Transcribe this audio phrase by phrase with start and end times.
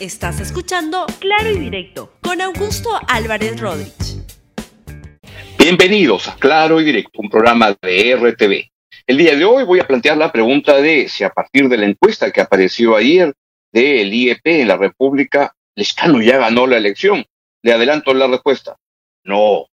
[0.00, 4.22] Estás escuchando Claro y Directo con Augusto Álvarez Rodríguez.
[5.58, 8.70] Bienvenidos a Claro y Directo, un programa de RTV.
[9.08, 11.86] El día de hoy voy a plantear la pregunta de si a partir de la
[11.86, 13.34] encuesta que apareció ayer
[13.72, 17.24] del IEP en la República, Lescano ya ganó la elección.
[17.64, 18.76] Le adelanto la respuesta.
[19.24, 19.66] No.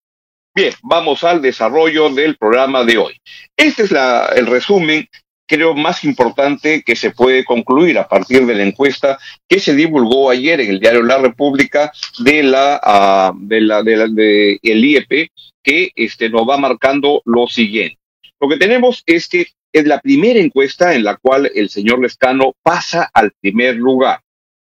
[0.54, 3.20] Bien, vamos al desarrollo del programa de hoy.
[3.58, 5.06] Este es el resumen
[5.46, 9.18] creo más importante que se puede concluir a partir de la encuesta
[9.48, 14.58] que se divulgó ayer en el diario La República de la uh, de la de,
[14.62, 15.30] el IEP
[15.62, 17.98] que este nos va marcando lo siguiente.
[18.40, 22.52] Lo que tenemos es que es la primera encuesta en la cual el señor Lescano
[22.62, 24.20] pasa al primer lugar.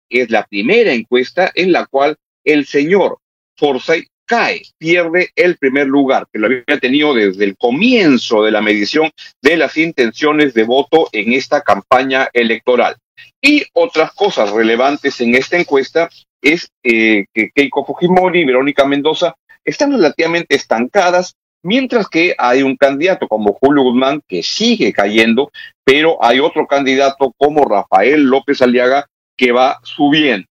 [0.10, 3.18] Es la primera encuesta en la cual el señor
[3.58, 8.62] Forsyth cae, pierde el primer lugar, que lo había tenido desde el comienzo de la
[8.62, 12.96] medición de las intenciones de voto en esta campaña electoral.
[13.42, 16.10] Y otras cosas relevantes en esta encuesta
[16.42, 22.78] es eh, que Keiko Fujimori y Verónica Mendoza están relativamente estancadas, mientras que hay un
[22.78, 25.52] candidato como Julio Guzmán que sigue cayendo,
[25.84, 30.48] pero hay otro candidato como Rafael López Aliaga que va subiendo.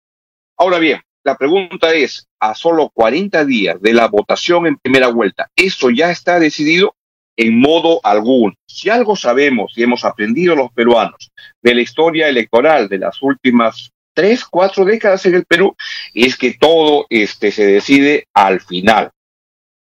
[0.57, 5.51] Ahora bien, la pregunta es, a solo 40 días de la votación en primera vuelta,
[5.57, 6.95] ¿eso ya está decidido?
[7.37, 8.55] En modo alguno.
[8.65, 13.91] Si algo sabemos y hemos aprendido los peruanos de la historia electoral de las últimas
[14.15, 15.75] tres, cuatro décadas en el Perú,
[16.15, 19.11] es que todo este se decide al final.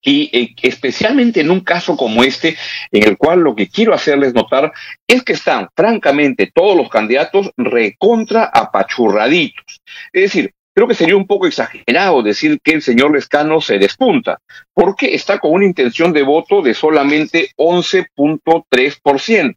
[0.03, 2.58] Y eh, especialmente en un caso como este,
[2.91, 4.70] en el cual lo que quiero hacerles notar
[5.06, 9.80] es que están, francamente, todos los candidatos recontra apachurraditos.
[10.12, 14.39] Es decir, Creo que sería un poco exagerado decir que el señor Lescano se despunta,
[14.73, 19.55] porque está con una intención de voto de solamente 11.3%.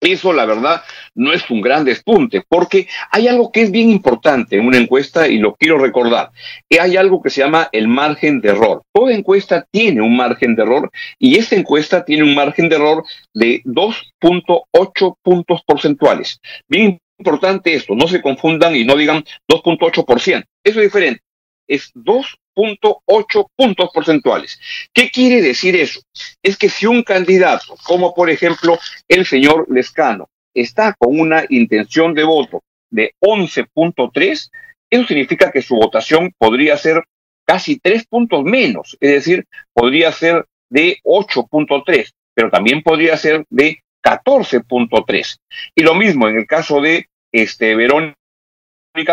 [0.00, 0.82] Eso, la verdad,
[1.14, 5.28] no es un gran despunte, porque hay algo que es bien importante en una encuesta
[5.28, 6.30] y lo quiero recordar.
[6.80, 8.82] Hay algo que se llama el margen de error.
[8.94, 13.04] Toda encuesta tiene un margen de error y esta encuesta tiene un margen de error
[13.34, 16.40] de 2.8 puntos porcentuales.
[16.66, 20.44] Bien importante esto, no se confundan y no digan 2.8%.
[20.64, 21.22] Eso es diferente.
[21.68, 24.58] Es 2.8 puntos porcentuales.
[24.92, 26.00] ¿Qué quiere decir eso?
[26.42, 32.14] Es que si un candidato, como por ejemplo el señor Lescano, está con una intención
[32.14, 34.50] de voto de 11.3,
[34.90, 37.04] eso significa que su votación podría ser
[37.46, 43.82] casi tres puntos menos, es decir, podría ser de 8.3, pero también podría ser de
[44.02, 45.36] 14.3.
[45.74, 48.16] Y lo mismo en el caso de este, Verónica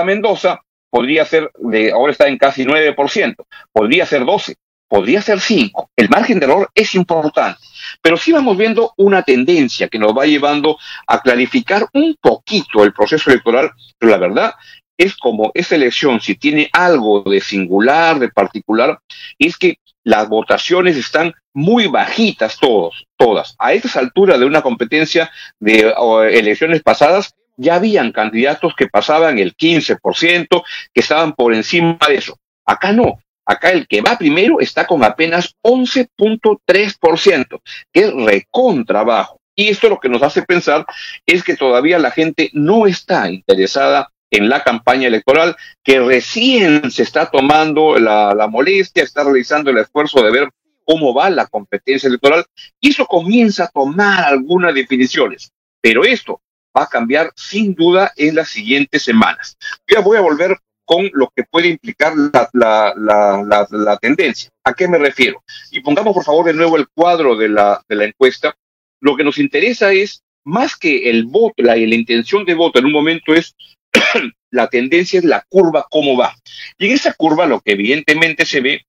[0.06, 3.36] Mendoza, podría ser, de, ahora está en casi 9%,
[3.72, 4.56] podría ser 12,
[4.88, 5.92] podría ser 5.
[5.96, 7.60] El margen de error es importante,
[8.02, 10.78] pero sí vamos viendo una tendencia que nos va llevando
[11.08, 14.54] a clarificar un poquito el proceso electoral, pero la verdad
[14.98, 19.00] es como esa elección, si tiene algo de singular, de particular,
[19.38, 23.58] es que las votaciones están muy bajitas todos, todas.
[23.60, 25.30] A esta altura de una competencia
[25.60, 25.94] de
[26.32, 30.64] elecciones pasadas, ya habían candidatos que pasaban el 15%,
[30.94, 32.40] que estaban por encima de eso.
[32.66, 33.20] Acá no.
[33.46, 37.60] Acá el que va primero está con apenas 11.3%,
[37.92, 39.42] que es recontrabajo.
[39.58, 40.86] Y esto lo que nos hace pensar
[41.26, 47.04] es que todavía la gente no está interesada en la campaña electoral, que recién se
[47.04, 50.50] está tomando la, la molestia, está realizando el esfuerzo de ver
[50.86, 52.46] cómo va la competencia electoral,
[52.80, 55.52] y eso comienza a tomar algunas definiciones.
[55.82, 56.42] Pero esto
[56.76, 59.58] va a cambiar sin duda en las siguientes semanas.
[59.88, 64.50] Ya voy a volver con lo que puede implicar la, la, la, la, tendencia.
[64.64, 65.44] ¿A qué me refiero?
[65.70, 68.56] Y pongamos por favor de nuevo el cuadro de la, de la encuesta.
[69.02, 72.86] Lo que nos interesa es, más que el voto, la, la intención de voto en
[72.86, 73.54] un momento es
[74.52, 76.36] la tendencia es la curva, cómo va.
[76.78, 78.86] Y en esa curva lo que evidentemente se ve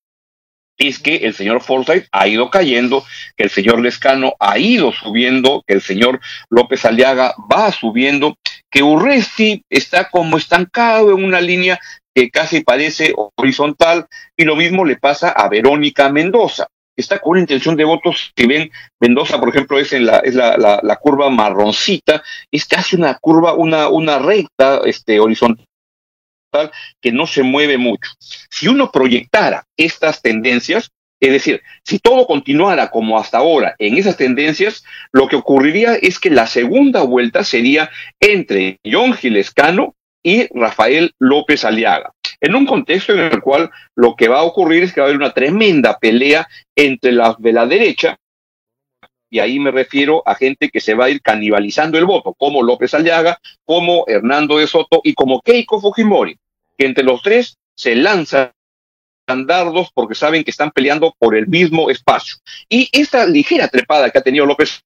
[0.79, 3.05] es que el señor Forsyth ha ido cayendo,
[3.37, 6.21] que el señor Lescano ha ido subiendo, que el señor
[6.51, 8.37] López Aliaga va subiendo,
[8.71, 11.81] que Urresti está como estancado en una línea
[12.15, 14.07] que casi parece horizontal,
[14.37, 16.69] y lo mismo le pasa a Verónica Mendoza.
[16.99, 20.35] Está con una intención de votos, si ven, Mendoza, por ejemplo, es en la, es
[20.35, 25.65] la, la, curva marroncita, es casi una curva, una, una recta este, horizontal
[27.01, 28.11] que no se mueve mucho.
[28.19, 30.91] Si uno proyectara estas tendencias,
[31.21, 36.19] es decir, si todo continuara como hasta ahora en esas tendencias, lo que ocurriría es
[36.19, 43.13] que la segunda vuelta sería entre John Gilescano y Rafael López Aliaga, en un contexto
[43.13, 45.99] en el cual lo que va a ocurrir es que va a haber una tremenda
[45.99, 48.19] pelea entre las de la derecha,
[49.31, 52.63] y ahí me refiero a gente que se va a ir canibalizando el voto, como
[52.63, 56.39] López Aliaga, como Hernando de Soto y como Keiko Fujimori.
[56.77, 58.53] que entre los tres se lanzan
[59.27, 62.37] dardos porque saben que están peleando por el mismo espacio.
[62.69, 64.81] Y esta ligera trepada que ha tenido López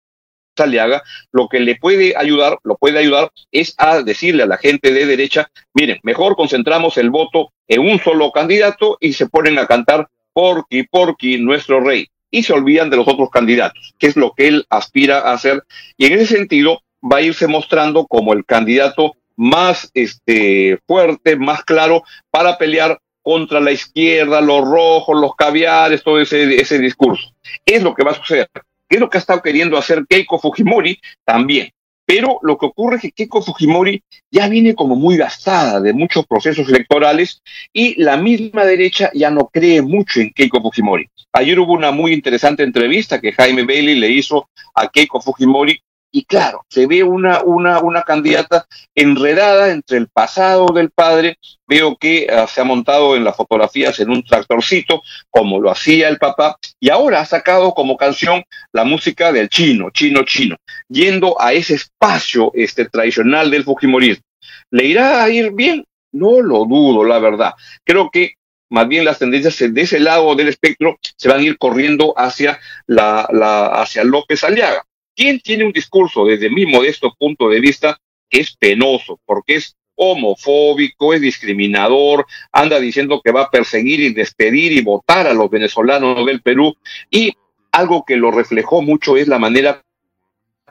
[0.60, 1.02] Aliaga,
[1.32, 5.06] lo que le puede ayudar, lo puede ayudar es a decirle a la gente de
[5.06, 10.08] derecha, miren, mejor concentramos el voto en un solo candidato y se ponen a cantar
[10.34, 14.48] Porqui, Porqui, nuestro rey, y se olvidan de los otros candidatos, que es lo que
[14.48, 15.62] él aspira a hacer,
[15.96, 21.64] y en ese sentido va a irse mostrando como el candidato más este, fuerte, más
[21.64, 27.32] claro para pelear contra la izquierda, los rojos, los caviares, todo ese, ese discurso.
[27.64, 28.48] Es lo que va a suceder.
[28.92, 31.00] ¿Qué es lo que ha estado queriendo hacer Keiko Fujimori?
[31.24, 31.70] También.
[32.04, 36.26] Pero lo que ocurre es que Keiko Fujimori ya viene como muy gastada de muchos
[36.26, 37.40] procesos electorales
[37.72, 41.08] y la misma derecha ya no cree mucho en Keiko Fujimori.
[41.32, 45.80] Ayer hubo una muy interesante entrevista que Jaime Bailey le hizo a Keiko Fujimori
[46.14, 51.38] y claro, se ve una, una, una candidata enredada entre el pasado del padre.
[51.66, 55.00] Veo que ah, se ha montado en las fotografías en un tractorcito,
[55.30, 59.88] como lo hacía el papá, y ahora ha sacado como canción la música del chino,
[59.90, 60.56] chino, chino,
[60.88, 64.24] yendo a ese espacio este, tradicional del Fujimorismo.
[64.70, 65.86] ¿Le irá a ir bien?
[66.12, 67.54] No lo dudo, la verdad.
[67.84, 68.34] Creo que
[68.68, 72.60] más bien las tendencias de ese lado del espectro se van a ir corriendo hacia,
[72.86, 74.84] la, la, hacia López Aliaga.
[75.14, 77.98] ¿Quién tiene un discurso desde mi modesto punto de vista
[78.28, 84.12] que es penoso, porque es homofóbico, es discriminador, anda diciendo que va a perseguir y
[84.12, 86.74] despedir y votar a los venezolanos del Perú
[87.10, 87.34] y
[87.72, 89.82] algo que lo reflejó mucho es la manera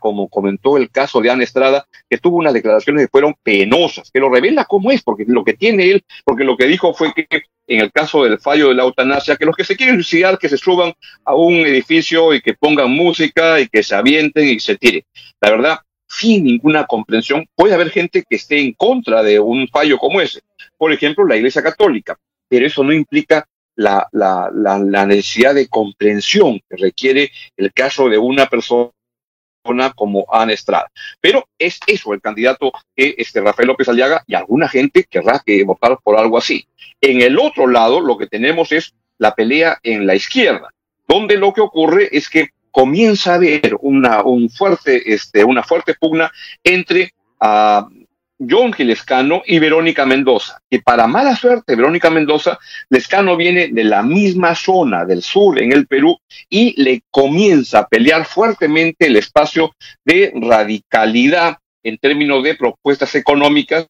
[0.01, 4.19] como comentó el caso de Ana Estrada, que tuvo unas declaraciones que fueron penosas, que
[4.19, 7.27] lo revela cómo es, porque lo que tiene él, porque lo que dijo fue que
[7.68, 10.50] en el caso del fallo de la eutanasia, que los que se quieren suicidar, que
[10.50, 10.92] se suban
[11.24, 15.03] a un edificio y que pongan música y que se avienten y se tiren.
[15.39, 20.00] La verdad, sin ninguna comprensión, puede haber gente que esté en contra de un fallo
[20.00, 20.42] como ese.
[20.77, 22.18] Por ejemplo, la Iglesia Católica,
[22.50, 23.45] pero eso no implica
[23.75, 28.89] la, la, la, necesidad de comprensión que requiere el caso de una persona
[29.96, 30.92] como Ana Estrada.
[31.19, 35.63] Pero es eso el candidato que este Rafael López Aliaga y alguna gente querrá que
[35.63, 36.68] votar por algo así.
[37.00, 40.69] En el otro lado, lo que tenemos es la pelea en la izquierda,
[41.08, 45.94] donde lo que ocurre es que comienza a haber una, un fuerte, este, una fuerte
[45.94, 46.31] pugna
[46.63, 48.00] entre uh,
[48.50, 52.58] John Gilescano y Verónica Mendoza, que para mala suerte, Verónica Mendoza,
[52.90, 56.18] Lescano viene de la misma zona del sur en el Perú
[56.50, 63.88] y le comienza a pelear fuertemente el espacio de radicalidad en términos de propuestas económicas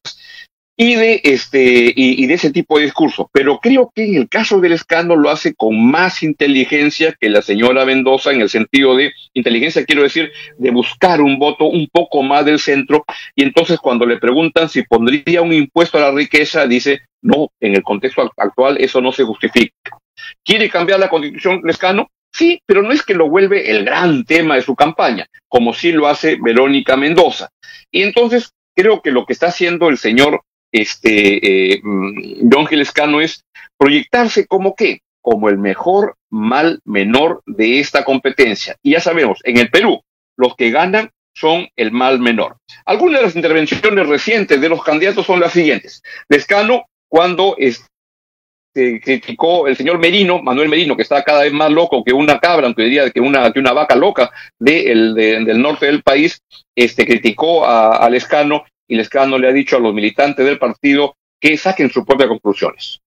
[0.76, 3.30] y de este y, de ese tipo de discurso.
[3.32, 7.42] Pero creo que en el caso del escándalo lo hace con más inteligencia que la
[7.42, 12.22] señora Mendoza, en el sentido de inteligencia, quiero decir, de buscar un voto un poco
[12.22, 13.04] más del centro.
[13.34, 17.74] Y entonces cuando le preguntan si pondría un impuesto a la riqueza, dice, no, en
[17.74, 19.98] el contexto actual eso no se justifica.
[20.44, 22.08] ¿Quiere cambiar la constitución Lescano?
[22.32, 25.92] Sí, pero no es que lo vuelve el gran tema de su campaña, como sí
[25.92, 27.50] lo hace Verónica Mendoza.
[27.90, 30.40] Y entonces creo que lo que está haciendo el señor
[30.72, 33.44] este, eh, mm, Don Gilescano es
[33.78, 38.76] proyectarse como qué, como el mejor mal menor de esta competencia.
[38.82, 40.00] Y ya sabemos, en el Perú,
[40.36, 42.56] los que ganan son el mal menor.
[42.84, 46.02] Algunas de las intervenciones recientes de los candidatos son las siguientes.
[46.28, 52.02] Lescano, cuando este, criticó el señor Merino, Manuel Merino, que está cada vez más loco
[52.04, 55.86] que una cabra, aunque diría que una, que una vaca loca de, el, del norte
[55.86, 56.40] del país,
[56.76, 61.16] este, criticó a, a Lescano y Lescano le ha dicho a los militantes del partido
[61.40, 63.00] que saquen sus propias conclusiones.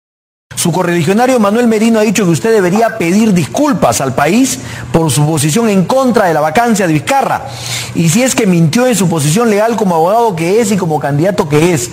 [0.55, 4.59] Su correligionario Manuel Merino ha dicho que usted debería pedir disculpas al país
[4.91, 7.45] por su posición en contra de la vacancia de Vizcarra.
[7.93, 10.99] Y si es que mintió en su posición legal como abogado que es y como
[10.99, 11.91] candidato que es,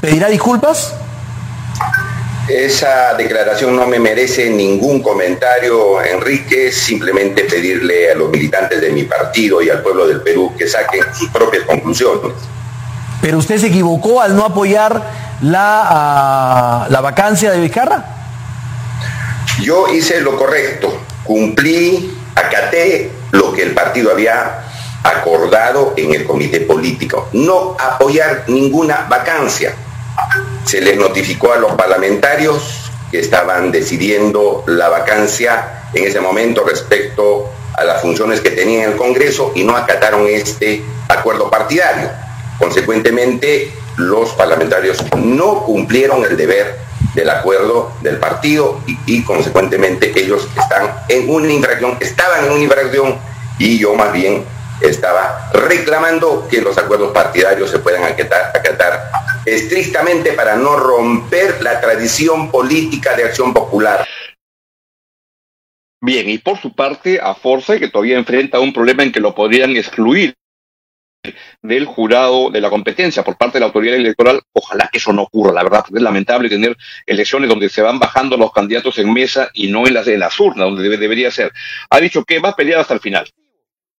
[0.00, 0.94] ¿pedirá disculpas?
[2.48, 9.04] Esa declaración no me merece ningún comentario, Enrique, simplemente pedirle a los militantes de mi
[9.04, 12.32] partido y al pueblo del Perú que saquen sus propias conclusiones.
[13.22, 15.02] Pero usted se equivocó al no apoyar
[15.40, 18.04] la, ah, la vacancia de Vizcarra.
[19.62, 20.92] Yo hice lo correcto,
[21.24, 24.64] cumplí, acaté lo que el partido había
[25.04, 29.74] acordado en el comité político, no apoyar ninguna vacancia.
[30.64, 37.50] Se les notificó a los parlamentarios que estaban decidiendo la vacancia en ese momento respecto
[37.76, 42.10] a las funciones que tenía el Congreso y no acataron este acuerdo partidario.
[42.58, 46.78] Consecuentemente, los parlamentarios no cumplieron el deber
[47.14, 53.18] del acuerdo del partido y, consecuentemente ellos están en una infracción, estaban en una infracción
[53.58, 54.44] y yo más bien
[54.80, 59.10] estaba reclamando que los acuerdos partidarios se puedan acatar,
[59.44, 64.06] estrictamente para no romper la tradición política de acción popular.
[66.00, 69.34] Bien, y por su parte, a Forza, que todavía enfrenta un problema en que lo
[69.34, 70.34] podrían excluir
[71.62, 75.22] del jurado de la competencia por parte de la autoridad electoral, ojalá que eso no
[75.22, 76.76] ocurra, la verdad, porque es lamentable tener
[77.06, 80.38] elecciones donde se van bajando los candidatos en mesa y no en las, en las
[80.40, 81.52] urnas, donde debería ser.
[81.90, 83.30] Ha dicho que va a pelear hasta el final.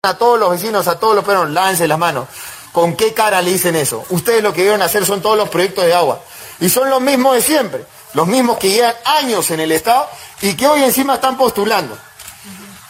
[0.03, 2.27] A todos los vecinos, a todos los peruanos, lance las manos.
[2.73, 4.05] ¿Con qué cara le dicen eso?
[4.11, 6.21] Ustedes lo que deben hacer son todos los proyectos de agua.
[6.59, 7.85] Y son los mismos de siempre.
[8.15, 10.09] Los mismos que llevan años en el Estado
[10.41, 11.97] y que hoy encima están postulando.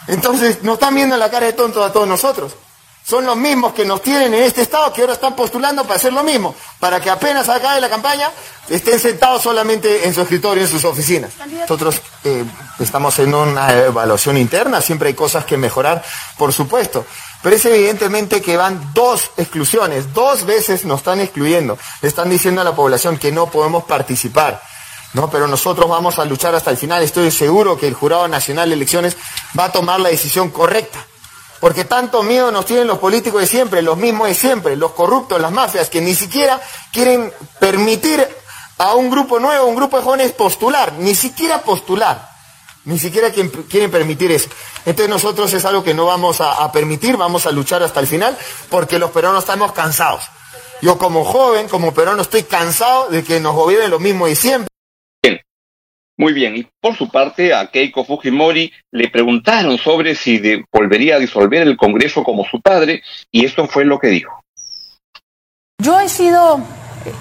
[0.07, 2.55] Entonces nos están viendo la cara de tontos a todos nosotros
[3.05, 6.13] son los mismos que nos tienen en este estado que ahora están postulando para hacer
[6.13, 8.31] lo mismo, para que apenas acabe la campaña
[8.69, 11.31] estén sentados solamente en su escritorio, en sus oficinas.
[11.47, 12.45] Nosotros eh,
[12.79, 16.03] estamos en una evaluación interna, siempre hay cosas que mejorar,
[16.37, 17.05] por supuesto,
[17.41, 22.61] pero es evidentemente que van dos exclusiones, dos veces nos están excluyendo, le están diciendo
[22.61, 24.61] a la población que no podemos participar.
[25.13, 25.29] ¿no?
[25.29, 27.03] Pero nosotros vamos a luchar hasta el final.
[27.03, 29.15] Estoy seguro que el Jurado Nacional de Elecciones
[29.57, 31.05] va a tomar la decisión correcta.
[31.63, 35.39] Porque tanto miedo nos tienen los políticos de siempre, los mismos de siempre, los corruptos,
[35.39, 36.59] las mafias, que ni siquiera
[36.91, 38.27] quieren permitir
[38.79, 42.29] a un grupo nuevo, un grupo de jóvenes postular, ni siquiera postular,
[42.83, 44.49] ni siquiera quieren permitir eso.
[44.85, 48.37] Entonces nosotros es algo que no vamos a, permitir, vamos a luchar hasta el final,
[48.69, 50.25] porque los peruanos estamos cansados.
[50.81, 54.72] Yo como joven, como peruano, estoy cansado de que nos gobiernen lo mismo de siempre.
[56.17, 60.39] Muy bien, y por su parte a Keiko Fujimori le preguntaron sobre si
[60.71, 63.01] volvería a disolver el Congreso como su padre,
[63.31, 64.43] y esto fue lo que dijo.
[65.81, 66.61] Yo he sido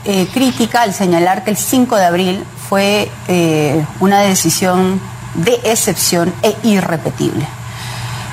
[0.05, 5.01] eh, crítica al señalar que el 5 de abril fue eh, una decisión
[5.35, 7.47] de excepción e irrepetible.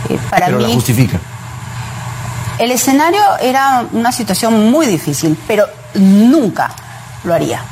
[0.09, 1.19] Eh, para pero mí, la justifica.
[2.59, 6.75] El escenario era una situación muy difícil, pero nunca
[7.23, 7.63] lo haría.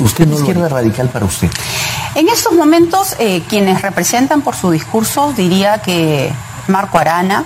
[0.00, 1.50] ¿Usted no izquierda radical para usted?
[2.14, 6.32] En estos momentos, eh, quienes representan por su discurso, diría que
[6.68, 7.44] Marco Arana,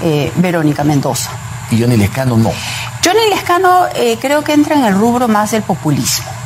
[0.00, 1.30] eh, Verónica Mendoza.
[1.70, 2.52] Y Johnny Lescano no.
[3.04, 6.37] Johnny Lescano eh, creo que entra en el rubro más del populismo.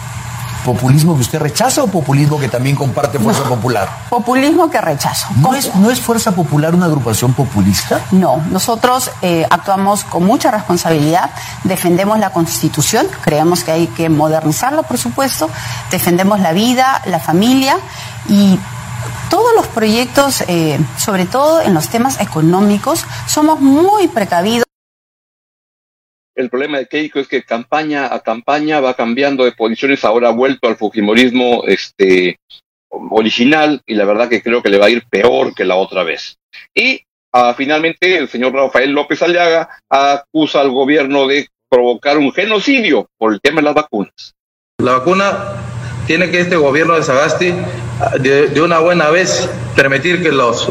[0.65, 3.89] ¿Populismo que usted rechaza o populismo que también comparte Fuerza Popular?
[4.09, 5.29] Populismo que rechazo.
[5.37, 5.55] ¿No
[5.91, 8.01] es, Fuerza Popular una agrupación populista?
[8.13, 11.31] No, nosotros eh, actuamos con mucha responsabilidad,
[11.65, 15.51] defendemos la Constitución, creemos que hay que modernizarla, por supuesto,
[15.91, 17.77] defendemos la vida, la familia
[18.29, 18.59] y
[19.31, 24.67] todos los proyectos, eh, sobre todo en los temas económicos, somos muy precavidos.
[26.43, 30.33] El problema de Keiko es que campaña a campaña va cambiando de posiciones, ahora ha
[30.33, 32.41] vuelto al Fujimorismo este,
[32.91, 36.03] original y la verdad que creo que le va a ir peor que la otra
[36.03, 36.37] vez.
[36.75, 37.01] Y
[37.33, 43.33] ah, finalmente el señor Rafael López Aliaga acusa al gobierno de provocar un genocidio por
[43.33, 44.35] el tema de las vacunas.
[44.79, 45.55] La vacuna
[46.09, 47.55] tiene que este gobierno de Sagasti
[48.19, 50.69] de, una buena vez permitir que los,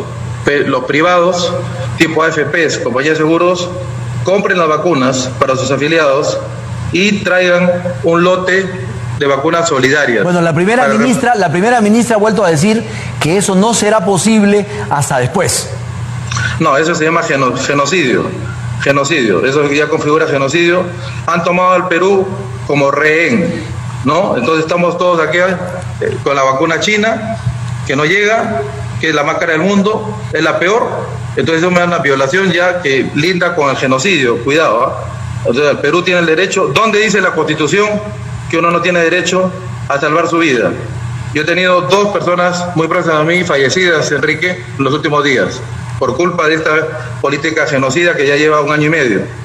[0.66, 1.54] los privados
[1.98, 3.70] tipo AFPs, compañías de seguros,
[4.24, 6.38] compren las vacunas para sus afiliados
[6.92, 7.70] y traigan
[8.04, 8.70] un lote
[9.18, 10.24] de vacunas solidarias.
[10.24, 12.84] Bueno, la primera ministra, la primera ministra ha vuelto a decir
[13.20, 15.70] que eso no será posible hasta después.
[16.60, 18.25] No, eso se llama genocidio.
[18.82, 20.84] Genocidio, eso ya configura genocidio.
[21.28, 22.28] Han tomado al Perú
[22.66, 23.63] como rehén,
[24.06, 24.36] ¿no?
[24.36, 27.38] Entonces estamos todos aquí eh, con la vacuna china
[27.86, 28.62] que no llega,
[29.00, 30.88] que es la más cara del mundo, es la peor,
[31.35, 34.97] entonces eso me da una violación ya que linda con el genocidio, cuidado.
[35.45, 37.89] O sea, el Perú tiene el derecho, ¿dónde dice la Constitución
[38.50, 39.51] que uno no tiene derecho
[39.88, 40.71] a salvar su vida?
[41.33, 45.61] Yo he tenido dos personas muy próximas a mí fallecidas, Enrique, en los últimos días,
[45.97, 49.40] por culpa de esta política genocida que ya lleva un año y medio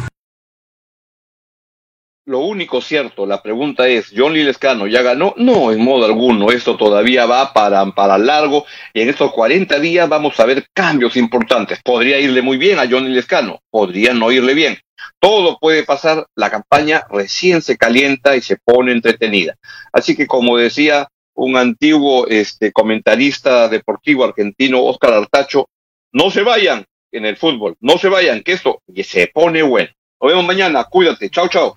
[2.27, 5.33] lo único cierto, la pregunta es, ¿John Lilescano ya ganó?
[5.37, 10.09] No, en modo alguno, esto todavía va para, para largo y en estos 40 días
[10.09, 11.79] vamos a ver cambios importantes.
[11.85, 14.77] Podría irle muy bien a John Lilescano, podría no irle bien.
[15.21, 19.55] Todo puede pasar, la campaña recién se calienta y se pone entretenida.
[19.93, 25.69] Así que como decía un antiguo este, comentarista deportivo argentino, Oscar Artacho,
[26.11, 29.91] no se vayan en el fútbol, no se vayan, que esto se pone bueno.
[30.21, 31.77] Nos vemos mañana, cuídate, chao, chao